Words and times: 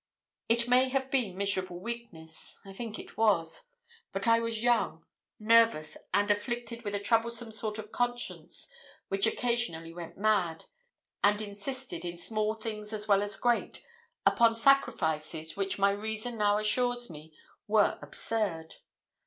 It 0.49 0.67
may 0.67 0.89
have 0.89 1.11
been 1.11 1.37
miserable 1.37 1.79
weakness 1.79 2.57
I 2.65 2.73
think 2.73 2.97
it 2.97 3.17
was. 3.17 3.61
But 4.11 4.27
I 4.27 4.39
was 4.39 4.63
young, 4.63 5.05
nervous, 5.39 5.95
and 6.11 6.31
afflicted 6.31 6.81
with 6.83 6.95
a 6.95 6.99
troublesome 6.99 7.51
sort 7.51 7.77
of 7.77 7.91
conscience, 7.91 8.73
which 9.09 9.27
occasionally 9.27 9.93
went 9.93 10.17
mad, 10.17 10.65
and 11.23 11.39
insisted, 11.39 12.03
in 12.03 12.17
small 12.17 12.55
things 12.55 12.93
as 12.93 13.07
well 13.07 13.21
as 13.21 13.35
great, 13.35 13.83
upon 14.25 14.55
sacrifices 14.55 15.55
which 15.55 15.77
my 15.77 15.91
reason 15.91 16.39
now 16.39 16.57
assures 16.57 17.11
me 17.11 17.31
were 17.67 17.99
absurd. 18.01 18.77